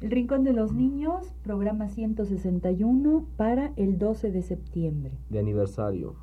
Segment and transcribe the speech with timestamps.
[0.00, 5.12] El Rincón de los Niños, programa 161 para el 12 de septiembre.
[5.30, 6.16] De aniversario.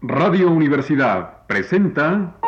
[0.00, 2.38] Radio Universidad presenta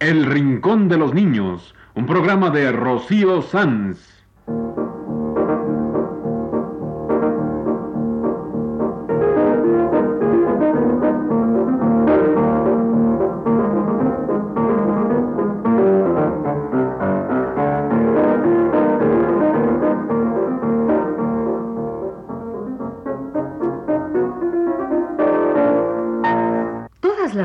[0.00, 4.19] El Rincón de los Niños, un programa de Rocío Sanz.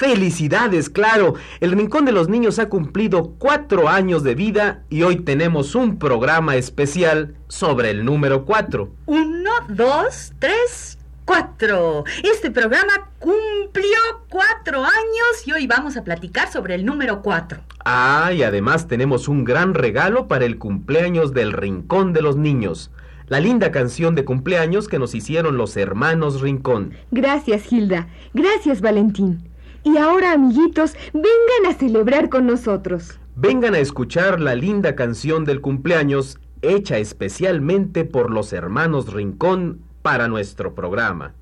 [0.00, 0.88] ¡Felicidades!
[0.88, 5.74] Claro, el Rincón de los Niños ha cumplido cuatro años de vida y hoy tenemos
[5.74, 8.94] un programa especial sobre el número cuatro.
[9.04, 12.04] Uno, dos, tres, cuatro.
[12.24, 13.98] Este programa cumplió
[14.30, 17.60] cuatro años y hoy vamos a platicar sobre el número cuatro.
[17.84, 22.90] Ah, y además tenemos un gran regalo para el cumpleaños del Rincón de los Niños.
[23.26, 26.94] La linda canción de cumpleaños que nos hicieron los hermanos Rincón.
[27.10, 28.08] Gracias, Hilda.
[28.32, 29.49] Gracias, Valentín.
[29.82, 33.18] Y ahora, amiguitos, vengan a celebrar con nosotros.
[33.36, 40.28] Vengan a escuchar la linda canción del cumpleaños hecha especialmente por los hermanos Rincón para
[40.28, 41.34] nuestro programa.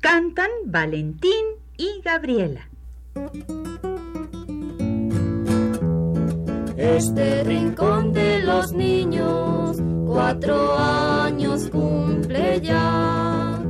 [0.00, 1.44] Cantan Valentín
[1.76, 2.68] y Gabriela.
[6.76, 13.62] Este rincón de los niños cuatro años cumple ya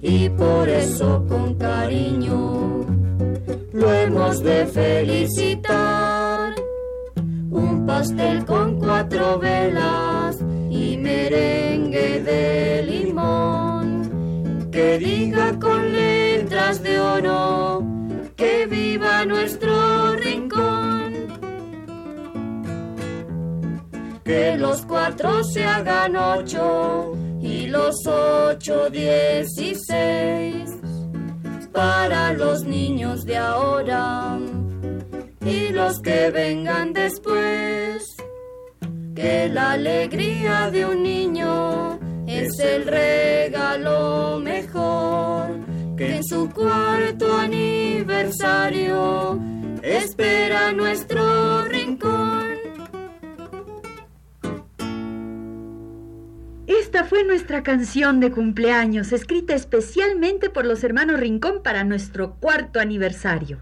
[0.00, 2.83] y por eso con cariño
[3.84, 6.54] lo hemos de felicitar.
[7.50, 10.38] Un pastel con cuatro velas
[10.70, 17.84] y merengue de limón que diga con letras de oro
[18.36, 21.12] que viva nuestro rincón.
[24.24, 30.70] que los cuatro se hagan ocho y los ocho dieciséis
[31.74, 34.38] para los niños de ahora
[35.44, 38.06] y los que vengan después.
[39.14, 45.48] Que la alegría de un niño es el regalo mejor
[45.96, 49.38] que en su cuarto aniversario
[49.82, 52.53] espera nuestro rincón.
[56.94, 62.78] Esta fue nuestra canción de cumpleaños, escrita especialmente por los hermanos Rincón para nuestro cuarto
[62.78, 63.58] aniversario.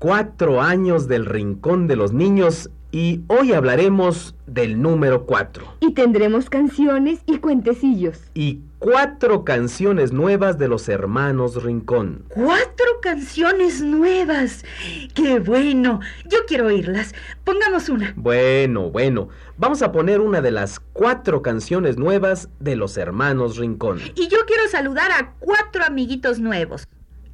[0.00, 5.74] Cuatro años del Rincón de los Niños y hoy hablaremos del número cuatro.
[5.80, 8.20] Y tendremos canciones y cuentecillos.
[8.34, 12.26] Y cuatro canciones nuevas de los hermanos Rincón.
[12.28, 14.62] ¡Cuatro canciones nuevas!
[15.14, 16.00] ¡Qué bueno!
[16.28, 17.14] Yo quiero oírlas.
[17.44, 18.12] Pongamos una.
[18.14, 24.00] Bueno, bueno, vamos a poner una de las cuatro canciones nuevas de los hermanos Rincón.
[24.14, 26.86] Y yo quiero saludar a cuatro amiguitos nuevos.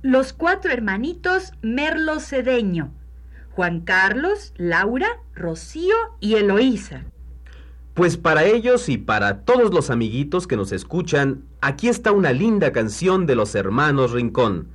[0.02, 2.92] Los cuatro hermanitos Merlo Cedeño.
[3.58, 7.02] Juan Carlos, Laura, Rocío y Eloísa.
[7.92, 12.70] Pues para ellos y para todos los amiguitos que nos escuchan, aquí está una linda
[12.70, 14.68] canción de los hermanos Rincón,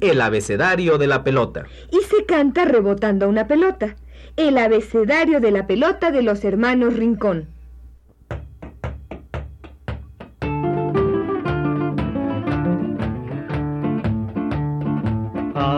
[0.00, 1.66] El abecedario de la pelota.
[1.92, 3.94] Y se canta rebotando una pelota.
[4.36, 7.46] El abecedario de la pelota de los hermanos Rincón.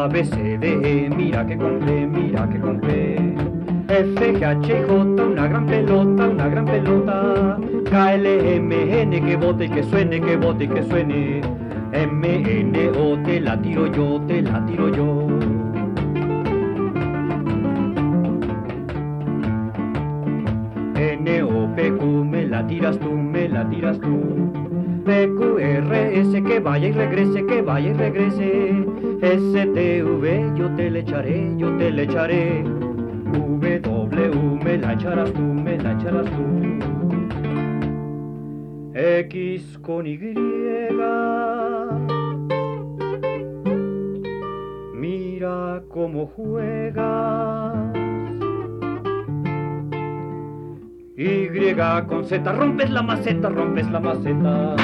[0.03, 3.15] A, B, C, D, E, mira que compré, mira que compré.
[3.89, 7.57] F, G, H, J, una gran pelota, una gran pelota.
[7.89, 11.41] K, L, M, N, que bote que suene, que bote que suene.
[11.93, 15.29] M, N, O, te la tiro yo, te la tiro yo.
[20.97, 24.62] N, O, P, Q, me la tiras tú, me la tiras tú.
[25.05, 28.87] P, Q, R, S, que vaya y regrese, que vaya y regrese.
[29.23, 32.65] S, T, V, yo te le echaré, yo te le echaré.
[33.81, 36.63] W, me la tú, me la tú.
[38.95, 40.19] X con Y.
[44.95, 48.02] Mira cómo juega.
[51.15, 51.75] Y
[52.09, 54.77] con Z, rompes la maceta, rompes la maceta.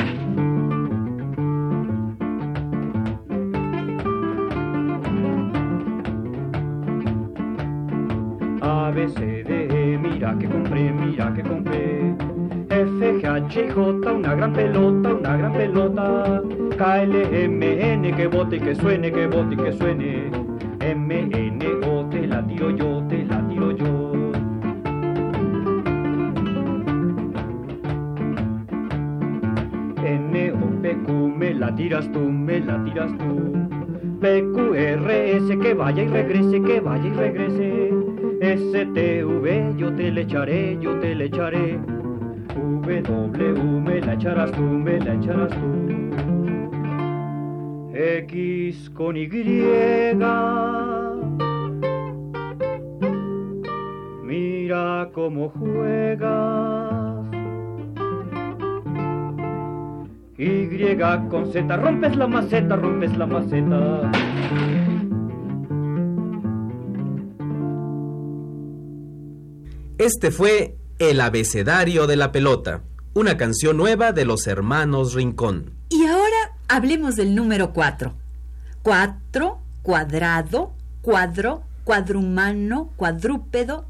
[8.60, 12.14] A, B, C, D, E, mira que compré, mira que compré.
[12.68, 16.42] F, G, H, J, una gran pelota, una gran pelota.
[16.76, 20.17] K, L, M, N, que bote y que suene, que bote y que suene.
[31.68, 33.52] La tiras tú, me la tiras tú.
[34.20, 37.92] P, Q, R, S, que vaya y regrese, que vaya y regrese.
[38.40, 41.78] S, T, V, yo te le echaré, yo te le echaré.
[42.86, 45.66] W, me la echarás tú, me la echarás tú.
[47.94, 49.28] X con Y.
[54.24, 56.97] Mira cómo juegas.
[60.40, 60.96] Y
[61.28, 64.12] con Z, rompes la maceta, rompes la maceta.
[69.98, 72.82] Este fue El abecedario de la pelota,
[73.14, 75.72] una canción nueva de los hermanos Rincón.
[75.88, 78.14] Y ahora hablemos del número 4.
[78.84, 80.70] Cuatro, cuadrado,
[81.02, 83.86] cuadro, cuadrumano, cuadrúpedo.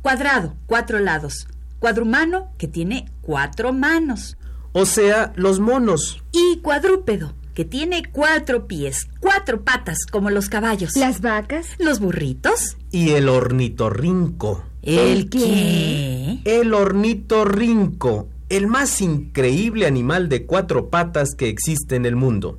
[0.00, 1.48] Cuadrado, cuatro lados.
[1.80, 4.38] Cuadrumano, que tiene cuatro manos.
[4.78, 6.22] O sea, los monos.
[6.32, 10.94] Y cuadrúpedo, que tiene cuatro pies, cuatro patas, como los caballos.
[10.96, 11.68] Las vacas.
[11.78, 12.76] Los burritos.
[12.90, 14.64] Y el ornitorrinco.
[14.82, 16.40] ¿El qué?
[16.44, 22.58] El ornitorrinco, el más increíble animal de cuatro patas que existe en el mundo.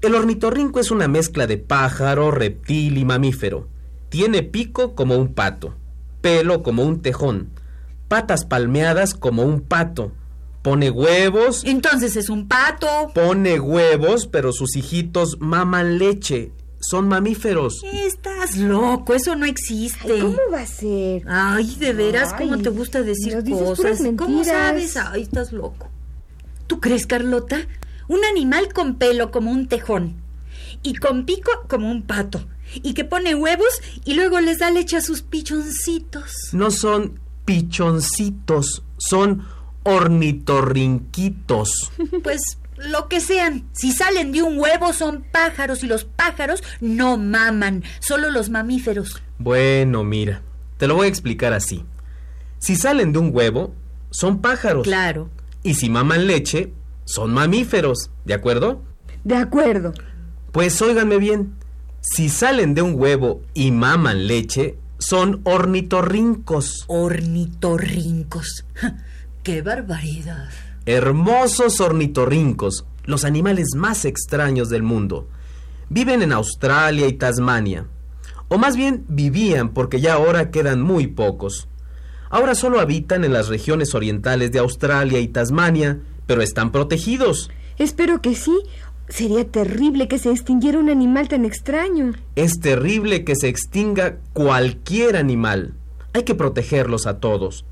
[0.00, 3.68] El ornitorrinco es una mezcla de pájaro, reptil y mamífero.
[4.08, 5.76] Tiene pico como un pato,
[6.22, 7.50] pelo como un tejón,
[8.08, 10.10] patas palmeadas como un pato.
[10.66, 11.62] Pone huevos.
[11.64, 13.12] Entonces es un pato.
[13.14, 16.50] Pone huevos, pero sus hijitos maman leche.
[16.80, 17.84] Son mamíferos.
[17.84, 20.18] Estás loco, eso no existe.
[20.18, 21.22] ¿Cómo va a ser?
[21.28, 23.98] Ay, de veras, ¿cómo te gusta decir cosas?
[24.00, 24.96] puras ¿Cómo sabes?
[24.96, 25.88] Ay, estás loco.
[26.66, 27.60] ¿Tú crees, Carlota?
[28.08, 30.16] Un animal con pelo como un tejón
[30.82, 34.96] y con pico como un pato y que pone huevos y luego les da leche
[34.96, 36.32] a sus pichoncitos.
[36.50, 39.44] No son pichoncitos, son
[39.86, 41.92] ornitorrinquitos.
[42.22, 47.16] Pues lo que sean, si salen de un huevo son pájaros y los pájaros no
[47.16, 49.22] maman, solo los mamíferos.
[49.38, 50.42] Bueno, mira,
[50.76, 51.84] te lo voy a explicar así.
[52.58, 53.74] Si salen de un huevo,
[54.10, 54.82] son pájaros.
[54.82, 55.30] Claro.
[55.62, 56.72] Y si maman leche,
[57.04, 58.82] son mamíferos, ¿de acuerdo?
[59.24, 59.94] De acuerdo.
[60.52, 61.54] Pues óiganme bien,
[62.00, 66.84] si salen de un huevo y maman leche, son ornitorrincos.
[66.88, 68.64] Ornitorrincos.
[69.46, 70.48] ¡Qué barbaridad!
[70.86, 75.28] Hermosos ornitorrincos, los animales más extraños del mundo.
[75.88, 77.86] Viven en Australia y Tasmania.
[78.48, 81.68] O más bien vivían porque ya ahora quedan muy pocos.
[82.28, 87.48] Ahora solo habitan en las regiones orientales de Australia y Tasmania, pero están protegidos.
[87.78, 88.58] Espero que sí.
[89.08, 92.14] Sería terrible que se extinguiera un animal tan extraño.
[92.34, 95.74] Es terrible que se extinga cualquier animal.
[96.14, 97.64] Hay que protegerlos a todos.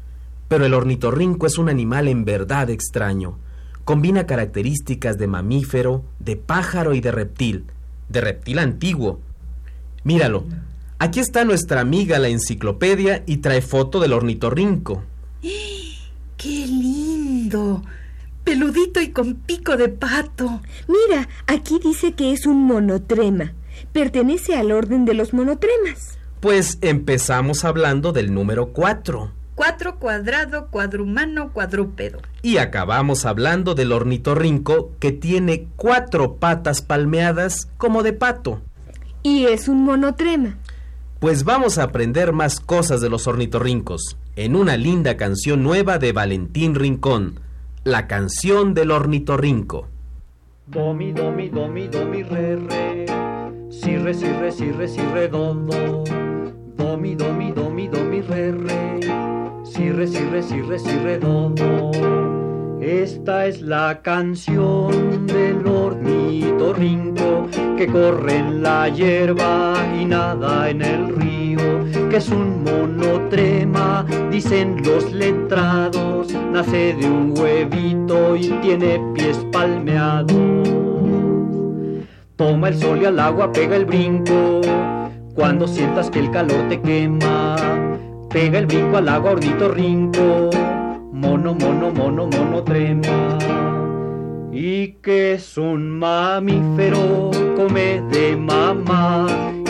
[0.49, 3.39] Pero el ornitorrinco es un animal en verdad extraño.
[3.85, 7.65] Combina características de mamífero, de pájaro y de reptil.
[8.09, 9.21] De reptil antiguo.
[10.05, 10.45] Míralo.
[10.99, 15.03] Aquí está nuestra amiga la enciclopedia y trae foto del ornitorrinco.
[16.37, 17.83] ¡Qué lindo!
[18.45, 20.61] Peludito y con pico de pato.
[20.87, 23.55] Mira, aquí dice que es un monotrema.
[23.93, 26.19] Pertenece al orden de los monotremas.
[26.41, 29.33] Pues empezamos hablando del número 4.
[29.55, 32.21] Cuatro cuadrado, cuadrumano, cuadrúpedo.
[32.43, 38.61] Y acabamos hablando del ornitorrinco que tiene cuatro patas palmeadas como de pato.
[39.23, 40.59] Y es un monotrema.
[41.21, 46.13] Pues vamos a aprender más cosas de los ornitorrincos en una linda canción nueva de
[46.13, 47.41] Valentín Rincón,
[47.85, 49.89] la canción del ornitorrinco.
[50.67, 53.07] Do, mi, do, mi, do, mi, do, mi, re, re.
[53.71, 56.05] Si, re, si, re, si, re, si, re, do, do.
[56.77, 58.94] Do, mi, do, mi, do, mi, do, mi, re, re.
[59.75, 60.87] Si, re, si, re, si, re, si.
[62.81, 71.17] Esta es la canción del ornitorrinco que corre en la hierba y nada en el
[71.17, 79.45] río, que es un monotrema, dicen los letrados, nace de un huevito y tiene pies
[79.51, 80.69] palmeados.
[82.37, 84.61] Toma el sol y al agua pega el brinco,
[85.35, 87.57] Cuando sientas que el calor te quema,
[88.35, 90.51] pega el brinco al agua, rinco.
[91.13, 93.39] Mono, mono, mono, mono, trema.
[94.53, 99.27] Y que es un mamífero, come de mamá.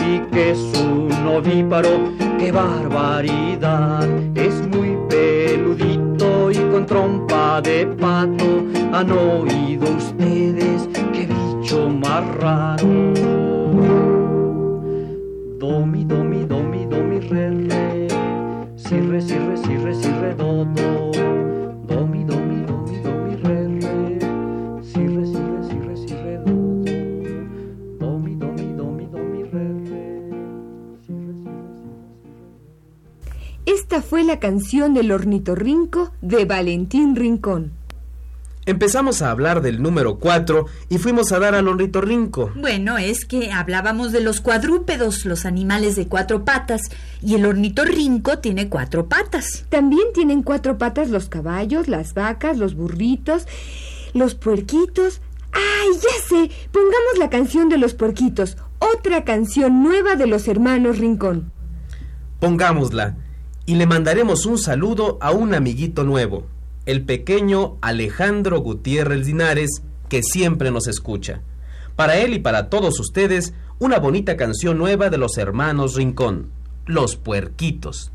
[0.07, 4.09] Y que es un ovíparo, qué barbaridad.
[4.33, 8.65] Es muy peludito y con trompa de pato.
[8.93, 12.87] ¿Han oído ustedes qué bicho más raro?
[15.85, 16.23] mi, do,
[20.63, 21.11] do,
[22.01, 24.19] re, re.
[24.83, 26.45] Si, re, si, re, re, re, re, re.
[29.51, 30.15] Re, re, re.
[33.65, 37.73] Esta fue la canción del ornitorrinco de Valentín Rincón.
[38.67, 42.51] Empezamos a hablar del número 4 y fuimos a dar al ornitorrinco.
[42.55, 46.81] Bueno, es que hablábamos de los cuadrúpedos, los animales de cuatro patas,
[47.21, 49.65] y el ornitorrinco tiene cuatro patas.
[49.69, 53.45] También tienen cuatro patas los caballos, las vacas, los burritos,
[54.13, 55.21] los puerquitos.
[55.51, 56.51] ¡Ay, ya sé!
[56.71, 61.51] Pongamos la canción de los puerquitos, otra canción nueva de los hermanos Rincón.
[62.39, 63.15] Pongámosla
[63.67, 66.54] y le mandaremos un saludo a un amiguito nuevo
[66.85, 71.41] el pequeño Alejandro Gutiérrez Linares, que siempre nos escucha.
[71.95, 76.51] Para él y para todos ustedes, una bonita canción nueva de los hermanos Rincón,
[76.85, 78.11] Los Puerquitos.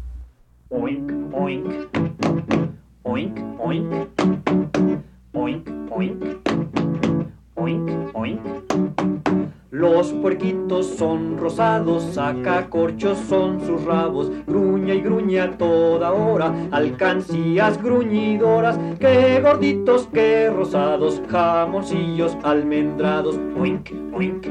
[9.71, 18.77] Los puerquitos son rosados, sacacorchos son sus rabos, gruña y gruña toda hora, alcancías gruñidoras,
[18.99, 24.49] qué gorditos, qué rosados, jamoncillos almendrados, oink, oink,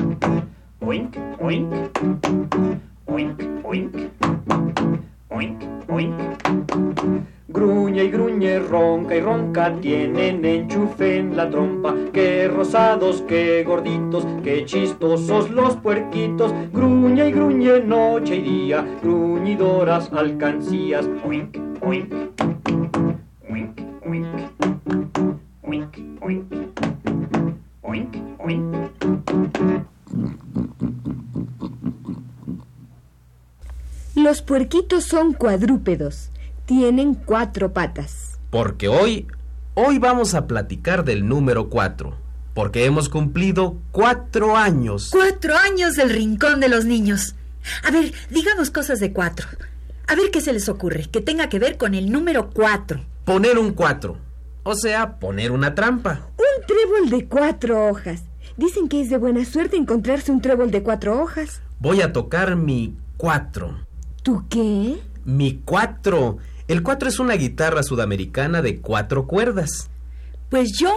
[0.00, 0.26] oink,
[0.80, 1.72] oink, oink,
[3.06, 3.42] oink,
[5.30, 7.35] oink, oink.
[7.48, 11.94] Gruñe y gruñe, ronca y ronca, tienen enchufe en la trompa.
[12.12, 16.52] Qué rosados, qué gorditos, qué chistosos los puerquitos.
[16.72, 21.08] Gruñe y gruñe noche y día, gruñidoras alcancías.
[21.24, 22.68] Oink, oink, oink,
[23.48, 23.80] oink,
[25.62, 26.52] oink, oink,
[27.82, 28.74] oink, oink.
[34.16, 36.32] Los puerquitos son cuadrúpedos
[36.66, 38.38] tienen cuatro patas.
[38.50, 39.26] Porque hoy,
[39.74, 42.16] hoy vamos a platicar del número cuatro.
[42.54, 45.10] Porque hemos cumplido cuatro años.
[45.12, 47.34] Cuatro años del rincón de los niños.
[47.84, 49.46] A ver, digamos cosas de cuatro.
[50.08, 53.00] A ver qué se les ocurre, que tenga que ver con el número cuatro.
[53.24, 54.18] Poner un cuatro.
[54.62, 56.28] O sea, poner una trampa.
[56.36, 58.22] Un trébol de cuatro hojas.
[58.56, 61.60] Dicen que es de buena suerte encontrarse un trébol de cuatro hojas.
[61.78, 63.76] Voy a tocar mi cuatro.
[64.22, 64.96] ¿Tú qué?
[65.24, 66.38] Mi cuatro.
[66.68, 69.88] El cuatro es una guitarra sudamericana de cuatro cuerdas.
[70.50, 70.92] Pues yo,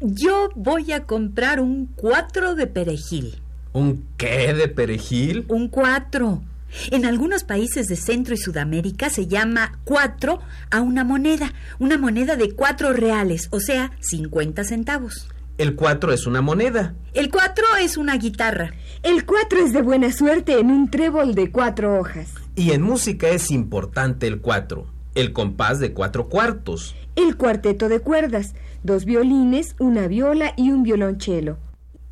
[0.00, 3.40] yo voy a comprar un cuatro de perejil.
[3.72, 5.46] ¿Un qué de perejil?
[5.48, 6.42] Un cuatro.
[6.90, 10.40] En algunos países de Centro y Sudamérica se llama cuatro
[10.70, 15.28] a una moneda, una moneda de cuatro reales, o sea, 50 centavos.
[15.56, 16.96] El cuatro es una moneda.
[17.14, 18.74] El cuatro es una guitarra.
[19.02, 22.28] El cuatro es de buena suerte en un trébol de cuatro hojas.
[22.56, 26.94] Y en música es importante el cuatro el compás de cuatro cuartos.
[27.16, 31.58] El cuarteto de cuerdas, dos violines, una viola y un violonchelo.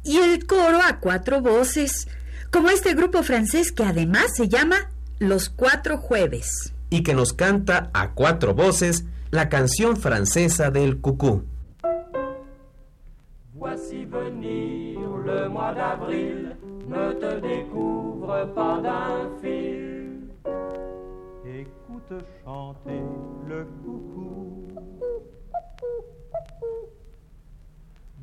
[0.05, 2.09] Y el coro a cuatro voces,
[2.51, 6.73] como este grupo francés que además se llama Los Cuatro Jueves.
[6.91, 11.45] Y que nos canta a cuatro voces la canción francesa del cucú.
[13.55, 16.57] Voici venir le mois d'avril,
[16.89, 20.02] ne te découvre pas d'un fil.
[22.45, 23.03] Chanter
[23.49, 24.69] le coucou.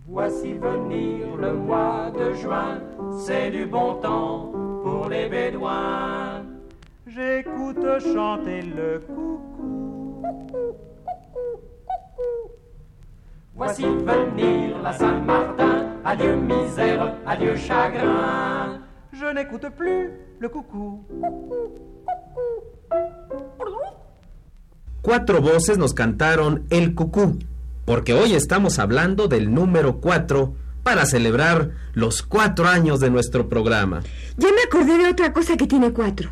[0.08, 2.82] Voici venir le mois de juin,
[3.18, 4.52] c'est du bon temps
[4.84, 6.44] pour les bédouins.
[7.08, 10.24] J'écoute chanter le coucou.
[13.54, 18.80] Voici venir la Saint-Martin, adieu misère, adieu chagrin.
[19.12, 21.04] Je n'écoute plus le coucou.
[25.02, 27.40] Cuatro voces nos cantaron el cucú,
[27.86, 30.54] porque hoy estamos hablando del número cuatro
[30.84, 34.02] para celebrar los cuatro años de nuestro programa.
[34.38, 36.32] Ya me acordé de otra cosa que tiene cuatro.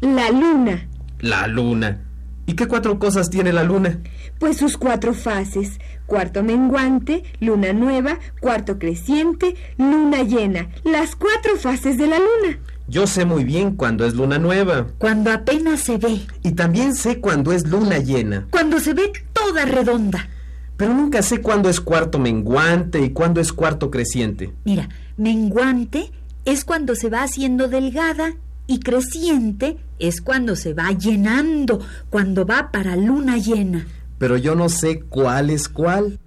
[0.00, 0.88] La luna.
[1.20, 2.00] La luna.
[2.46, 4.00] ¿Y qué cuatro cosas tiene la luna?
[4.38, 5.78] Pues sus cuatro fases.
[6.06, 10.68] Cuarto menguante, luna nueva, cuarto creciente, luna llena.
[10.82, 12.58] Las cuatro fases de la luna.
[12.86, 14.88] Yo sé muy bien cuando es luna nueva.
[14.98, 16.20] Cuando apenas se ve.
[16.42, 18.46] Y también sé cuando es luna llena.
[18.50, 20.28] Cuando se ve toda redonda.
[20.76, 24.52] Pero nunca sé cuándo es cuarto menguante y cuándo es cuarto creciente.
[24.64, 26.10] Mira, menguante
[26.44, 28.34] es cuando se va haciendo delgada
[28.66, 33.86] y creciente es cuando se va llenando, cuando va para luna llena.
[34.18, 36.18] Pero yo no sé cuál es cuál.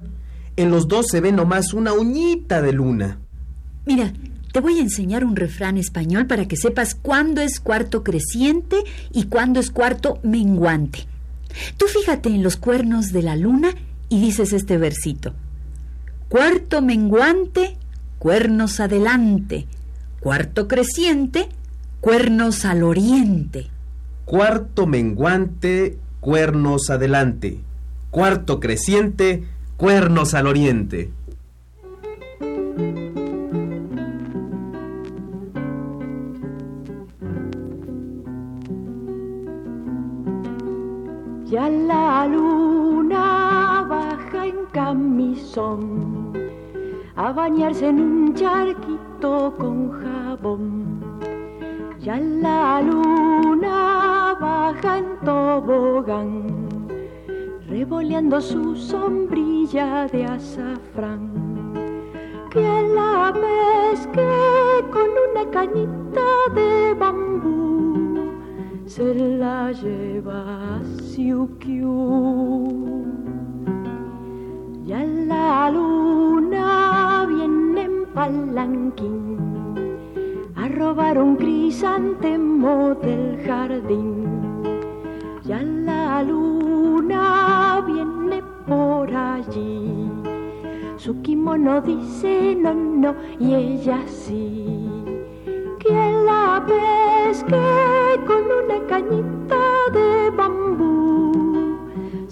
[0.56, 3.20] En los dos se ve nomás una uñita de luna.
[3.86, 4.12] Mira,
[4.58, 8.78] te voy a enseñar un refrán español para que sepas cuándo es cuarto creciente
[9.14, 11.06] y cuándo es cuarto menguante.
[11.78, 13.70] Tú fíjate en los cuernos de la luna
[14.10, 15.36] y dices este versito.
[16.28, 17.78] Cuarto menguante,
[18.18, 19.68] cuernos adelante.
[20.22, 21.50] Cuarto creciente,
[22.02, 23.68] cuernos al oriente.
[24.26, 27.60] Cuarto menguante, cuernos adelante.
[28.10, 29.44] Cuarto creciente,
[29.78, 31.12] cuernos al oriente.
[41.88, 46.34] La luna baja en camisón
[47.16, 50.98] a bañarse en un charquito con jabón.
[52.00, 56.32] Ya la luna baja en tobogán,
[57.68, 61.24] revoleando su sombrilla de azafrán.
[62.52, 64.30] Que la pesque
[64.92, 68.32] con una cañita de bambú,
[68.86, 71.98] se la lleva a Siukiu.
[74.86, 79.18] Ya la luna viene en palanquín
[80.56, 84.62] a robar un crisantemo del jardín.
[85.44, 90.12] Ya la luna viene por allí.
[90.98, 94.78] Su kimono dice no, no, y ella sí.
[95.80, 95.98] Que
[96.28, 97.66] la pesque
[98.28, 99.37] con una cañita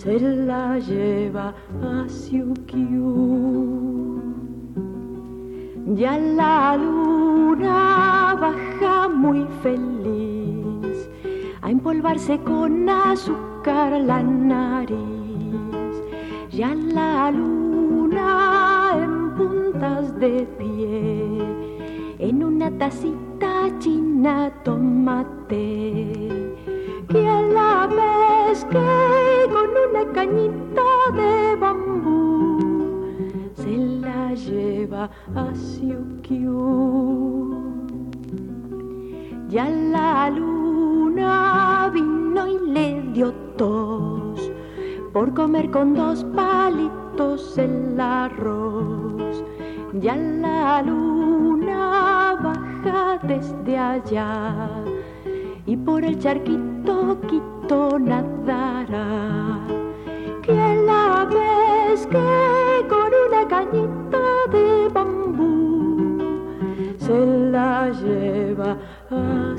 [0.06, 4.22] se la lleva a Siukiu.
[5.96, 11.10] Ya la luna baja muy feliz
[11.62, 15.96] a empolvarse con azúcar la nariz.
[16.52, 21.44] Ya la luna en puntas de pie,
[22.20, 26.55] en una tacita china tomate.
[27.08, 28.80] Que la pesque
[29.54, 33.13] con una cañita de bambú
[33.54, 36.56] se la lleva a Siukiu.
[39.50, 44.52] Ya la luna vino y le dio tos
[45.13, 49.44] por comer con dos palitos el arroz.
[49.94, 54.84] Ya la luna baja desde allá
[55.65, 56.75] y por el charquito
[57.28, 59.60] quito nadará.
[60.41, 60.54] Que
[60.86, 62.19] la pesque
[62.88, 66.17] con una cañita de bambú
[66.98, 68.78] se la lleva
[69.10, 69.58] a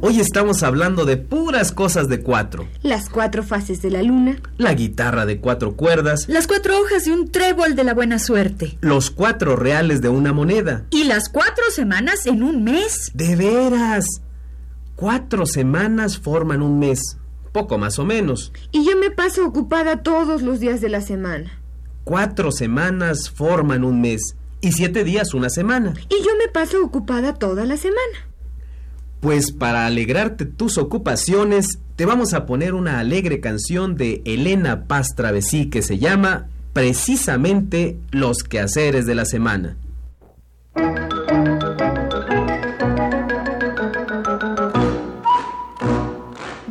[0.00, 2.68] Hoy estamos hablando de puras cosas de cuatro.
[2.82, 4.40] Las cuatro fases de la luna.
[4.56, 6.28] La guitarra de cuatro cuerdas.
[6.28, 8.78] Las cuatro hojas de un trébol de la buena suerte.
[8.80, 10.86] Los cuatro reales de una moneda.
[10.90, 13.10] Y las cuatro semanas en un mes.
[13.12, 14.04] De veras.
[14.94, 17.00] Cuatro semanas forman un mes.
[17.50, 18.52] Poco más o menos.
[18.70, 21.60] Y yo me paso ocupada todos los días de la semana.
[22.04, 24.36] Cuatro semanas forman un mes.
[24.60, 25.94] Y siete días una semana.
[26.08, 28.27] Y yo me paso ocupada toda la semana.
[29.20, 35.16] Pues para alegrarte tus ocupaciones, te vamos a poner una alegre canción de Elena Paz
[35.16, 39.76] Travesí que se llama precisamente Los quehaceres de la semana.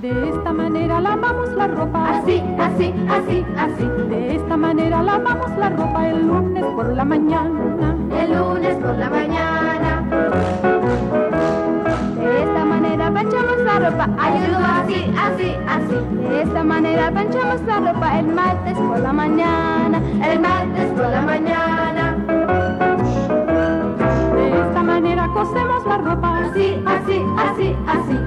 [0.02, 2.20] De esta manera lavamos la ropa.
[2.20, 3.84] Así, así, así, así.
[4.10, 7.98] De esta manera lavamos la ropa el lunes por la mañana.
[8.18, 9.77] El lunes por la mañana.
[13.80, 14.10] La ropa.
[14.18, 16.30] Así, así, así.
[16.30, 20.02] De esta manera planchamos la ropa el martes por la mañana.
[20.24, 22.16] El martes por la mañana.
[24.36, 26.40] De esta manera cosemos la ropa.
[26.40, 28.27] Así, así, así, así.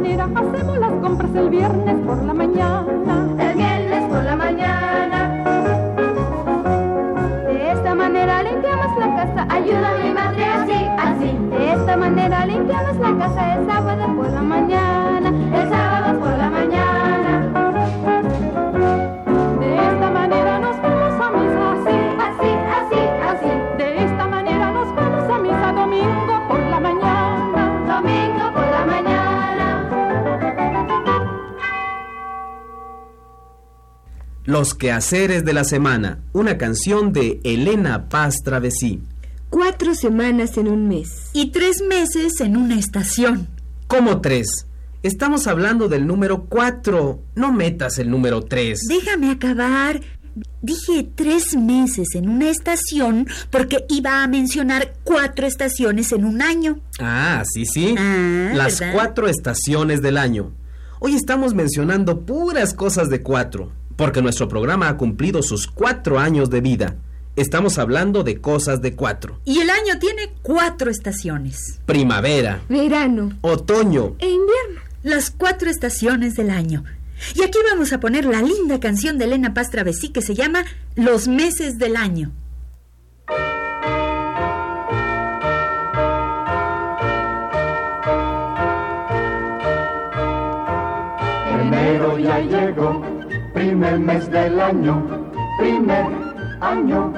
[0.00, 3.28] Manera hacemos las compras el viernes por la mañana.
[3.38, 5.28] El viernes por la mañana.
[7.46, 9.46] De esta manera limpiamos la casa.
[9.50, 11.38] Ayuda a mi madre así, así.
[11.50, 13.69] De esta manera limpiamos la casa
[34.50, 36.18] Los quehaceres de la semana.
[36.32, 39.00] Una canción de Elena Paz Travesí.
[39.48, 41.30] Cuatro semanas en un mes.
[41.32, 43.46] Y tres meses en una estación.
[43.86, 44.66] ¿Cómo tres?
[45.04, 47.22] Estamos hablando del número cuatro.
[47.36, 48.80] No metas el número tres.
[48.88, 50.00] Déjame acabar.
[50.62, 56.80] Dije tres meses en una estación porque iba a mencionar cuatro estaciones en un año.
[56.98, 57.94] Ah, sí, sí.
[57.96, 58.94] Ah, Las ¿verdad?
[58.96, 60.50] cuatro estaciones del año.
[60.98, 66.48] Hoy estamos mencionando puras cosas de cuatro, porque nuestro programa ha cumplido sus cuatro años
[66.48, 66.96] de vida.
[67.36, 69.38] Estamos hablando de cosas de cuatro.
[69.44, 71.80] Y el año tiene cuatro estaciones.
[71.84, 74.80] Primavera, Verano otoño, e invierno.
[75.02, 76.82] Las cuatro estaciones del año.
[77.34, 80.64] Y aquí vamos a poner la linda canción de Elena Paz Travesí que se llama
[80.96, 82.32] Los meses del año.
[91.60, 93.04] Enero ya llegó,
[93.60, 95.06] primer mes del año,
[95.58, 96.06] primer
[96.62, 97.12] año,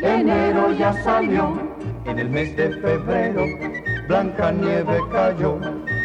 [0.00, 1.58] enero ya salió.
[2.04, 3.44] En el mes de febrero,
[4.06, 5.58] blanca nieve cayó,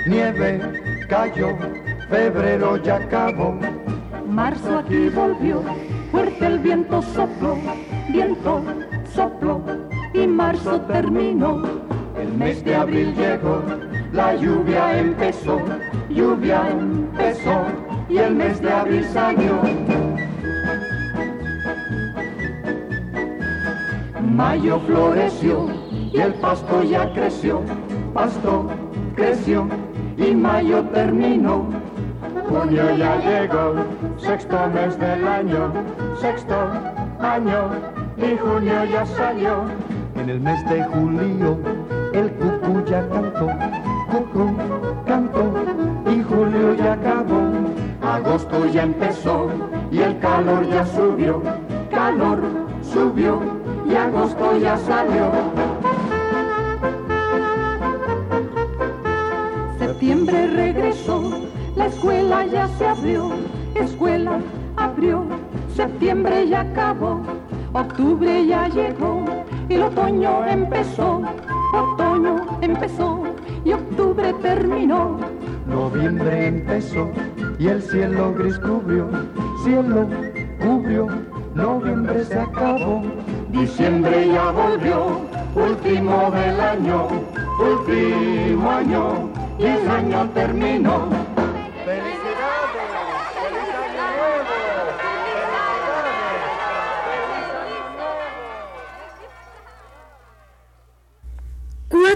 [0.07, 0.49] nieve
[1.07, 1.49] cayó,
[2.09, 3.55] febrero ya acabó.
[4.27, 5.61] Marzo aquí volvió,
[6.11, 7.55] fuerte el viento sopló,
[8.09, 8.63] viento
[9.13, 9.61] sopló
[10.15, 11.61] y marzo terminó.
[12.19, 13.61] El mes de abril llegó,
[14.11, 15.61] la lluvia empezó,
[16.09, 19.61] lluvia empezó y el mes de abril salió.
[24.21, 25.67] Mayo floreció
[26.11, 27.61] y el pasto ya creció,
[28.13, 28.69] pasto
[29.15, 29.67] creció
[30.17, 31.65] y mayo terminó.
[32.49, 33.75] Junio ya llegó,
[34.17, 35.71] sexto mes del año,
[36.19, 36.55] sexto
[37.19, 37.71] año
[38.17, 39.63] y junio ya salió.
[40.15, 41.57] En el mes de julio
[42.13, 43.49] el cucú ya cantó,
[44.11, 44.51] cucú
[48.33, 49.47] Agosto ya empezó
[49.91, 51.39] y el calor ya subió,
[51.91, 52.41] calor
[52.81, 53.39] subió
[53.87, 55.29] y agosto ya salió.
[59.77, 61.31] Septiembre regresó,
[61.75, 63.29] la escuela ya se abrió,
[63.75, 64.39] escuela
[64.77, 65.25] abrió,
[65.75, 67.21] septiembre ya acabó,
[67.73, 69.25] octubre ya llegó,
[69.69, 71.21] y el otoño empezó,
[71.71, 73.25] otoño empezó
[73.63, 75.19] y octubre terminó.
[75.67, 77.11] Noviembre empezó
[77.59, 79.09] y el cielo gris cubrió,
[79.63, 80.07] cielo
[80.59, 81.07] cubrió,
[81.55, 83.03] noviembre se acabó,
[83.49, 85.21] diciembre ya volvió,
[85.55, 87.07] último del año,
[87.59, 91.09] último año y el año terminó.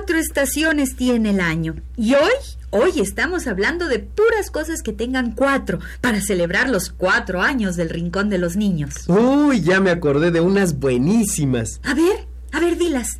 [0.07, 1.75] Cuatro estaciones tiene el año.
[1.97, 2.31] Y hoy,
[2.69, 7.89] hoy estamos hablando de puras cosas que tengan cuatro para celebrar los cuatro años del
[7.89, 9.09] Rincón de los Niños.
[9.09, 11.81] Uy, ya me acordé de unas buenísimas.
[11.83, 13.19] A ver, a ver, dilas.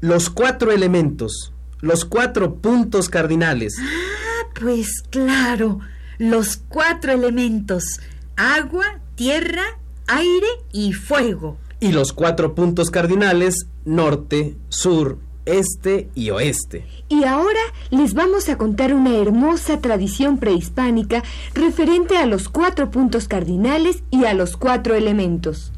[0.00, 3.76] Los cuatro elementos, los cuatro puntos cardinales.
[3.80, 5.80] Ah, pues claro,
[6.18, 7.98] los cuatro elementos.
[8.36, 9.64] Agua, tierra,
[10.06, 11.56] aire y fuego.
[11.80, 15.18] Y los cuatro puntos cardinales, norte, sur,
[15.50, 16.86] este y oeste.
[17.08, 17.60] Y ahora
[17.90, 21.22] les vamos a contar una hermosa tradición prehispánica
[21.54, 25.72] referente a los cuatro puntos cardinales y a los cuatro elementos.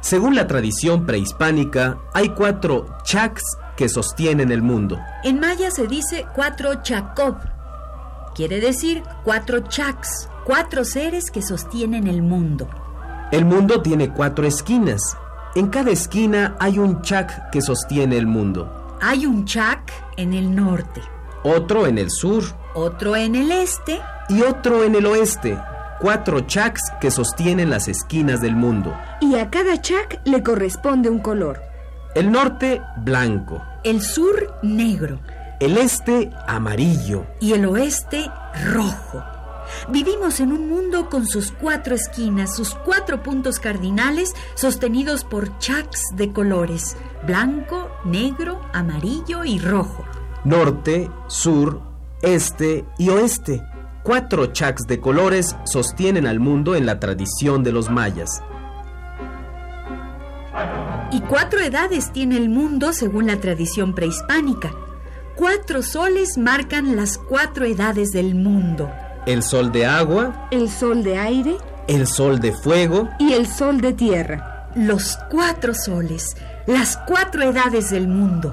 [0.00, 3.42] Según la tradición prehispánica, hay cuatro chaks
[3.74, 4.98] que sostienen el mundo.
[5.22, 7.36] En maya se dice cuatro chacob.
[8.34, 12.68] Quiere decir cuatro chaks, cuatro seres que sostienen el mundo.
[13.32, 15.00] El mundo tiene cuatro esquinas.
[15.54, 18.96] En cada esquina hay un chak que sostiene el mundo.
[19.00, 21.00] Hay un chak en el norte,
[21.42, 22.42] Otro en el sur
[22.74, 25.56] otro en el este y otro en el oeste.
[26.00, 28.92] Cuatro chaks que sostienen las esquinas del mundo.
[29.20, 31.60] Y a cada chak le corresponde un color.
[32.14, 33.62] El norte, blanco.
[33.84, 35.18] el sur negro
[35.60, 37.26] El este, amarillo.
[37.40, 38.30] y el oeste
[38.72, 39.22] rojo.
[39.88, 46.02] Vivimos en un mundo con sus cuatro esquinas, sus cuatro puntos cardinales sostenidos por chaks
[46.14, 50.04] de colores, blanco, negro, amarillo y rojo.
[50.44, 51.80] Norte, sur,
[52.22, 53.62] este y oeste.
[54.02, 58.42] Cuatro chaks de colores sostienen al mundo en la tradición de los mayas.
[61.10, 64.72] Y cuatro edades tiene el mundo según la tradición prehispánica.
[65.36, 68.90] Cuatro soles marcan las cuatro edades del mundo.
[69.26, 71.56] El sol de agua, El sol de aire
[71.86, 74.70] el sol de fuego, y el sol de tierra.
[74.74, 78.52] Los cuatro soles, las cuatro edades del mundo.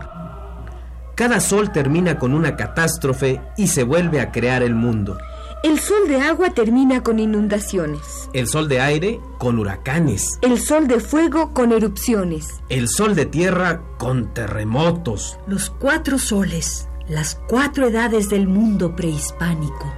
[1.15, 5.17] cada sol termina con una catástrofe y se vuelve a crear el mundo.
[5.63, 8.27] El sol de agua termina con inundaciones.
[8.33, 10.39] El sol de aire con huracanes.
[10.41, 12.47] El sol de fuego con erupciones.
[12.69, 15.37] El sol de tierra con terremotos.
[15.45, 19.93] Los cuatro soles, las cuatro edades del mundo prehispánico.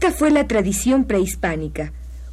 [0.00, 1.92] Esta fue la tradición prehispánica.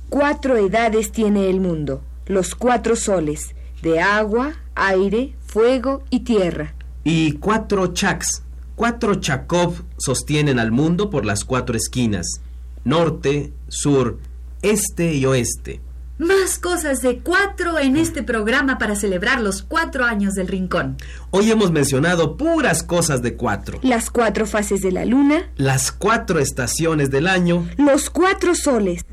[0.09, 6.75] Cuatro edades tiene el mundo, los cuatro soles, de agua, aire, fuego y tierra.
[7.03, 8.43] Y cuatro chaks.
[8.75, 12.39] Cuatro chakov sostienen al mundo por las cuatro esquinas.
[12.83, 14.19] Norte, sur,
[14.61, 15.81] este y oeste.
[16.17, 20.95] Más cosas de cuatro en este programa para celebrar los cuatro años del Rincón.
[21.31, 23.79] Hoy hemos mencionado puras cosas de cuatro.
[23.83, 29.03] Las cuatro fases de la luna, Las cuatro estaciones del año, los cuatro soles,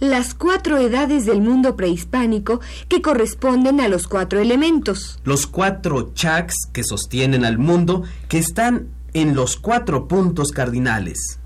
[0.00, 5.20] las cuatro edades del mundo prehispánico que corresponden a los cuatro elementos.
[5.22, 11.38] los cuatro chaks que sostienen al mundo que están en los cuatro puntos cardinales.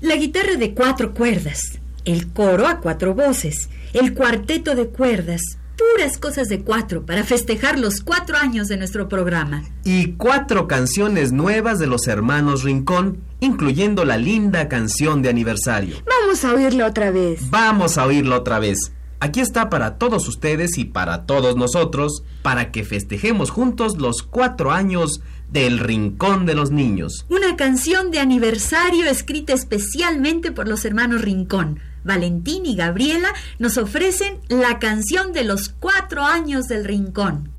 [0.00, 5.40] La guitarra de cuatro cuerdas, el coro a cuatro voces, el cuarteto de cuerdas,
[5.76, 9.62] puras cosas de cuatro para festejar los cuatro años de nuestro programa.
[9.84, 15.96] Y cuatro canciones nuevas de los hermanos Rincón, incluyendo la linda canción de aniversario.
[16.06, 17.50] Vamos a oírla otra vez.
[17.50, 18.92] Vamos a oírla otra vez.
[19.20, 24.72] Aquí está para todos ustedes y para todos nosotros, para que festejemos juntos los cuatro
[24.72, 27.24] años del Rincón de los Niños.
[27.28, 31.78] Una canción de aniversario escrita especialmente por los hermanos Rincón.
[32.04, 37.50] Valentín y Gabriela nos ofrecen la canción de los cuatro años del Rincón.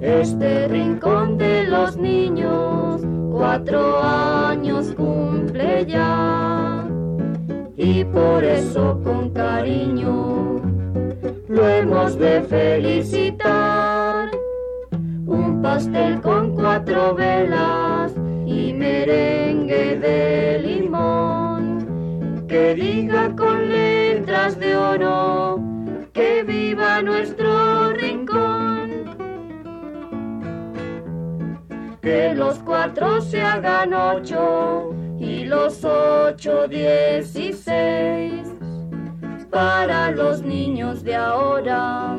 [0.00, 6.88] Este rincón de los niños cuatro años cumple ya
[7.76, 10.60] y por eso con cariño
[11.48, 14.30] lo hemos de felicitar.
[15.26, 18.12] Un pastel con cuatro velas
[18.48, 25.60] y merengue de limón que diga con letras de oro
[26.14, 28.88] que viva nuestro rincón.
[32.00, 38.48] Que los cuatro se hagan ocho y los ocho dieciséis
[39.50, 42.16] para los niños de ahora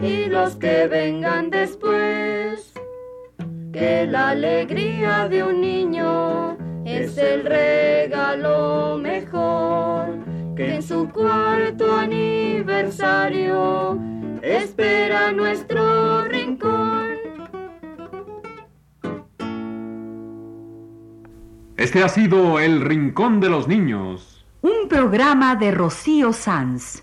[0.00, 2.45] y los que vengan después.
[3.76, 10.16] Que la alegría de un niño es el regalo mejor
[10.56, 14.00] que en su cuarto aniversario
[14.40, 17.04] espera nuestro rincón.
[21.76, 24.46] Este ha sido El Rincón de los Niños.
[24.62, 27.02] Un programa de Rocío Sanz.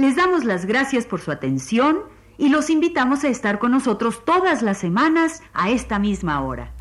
[0.00, 1.98] les damos las gracias por su atención
[2.38, 6.74] y los invitamos a estar con nosotros todas las semanas a esta misma hora.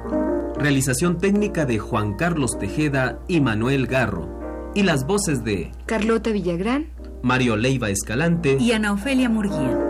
[0.55, 4.39] Realización técnica de Juan Carlos Tejeda y Manuel Garro.
[4.73, 6.87] Y las voces de Carlota Villagrán.
[7.21, 9.88] Mario Leiva Escalante Y Ana Ofelia Murguía.